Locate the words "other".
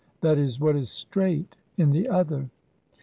2.09-2.49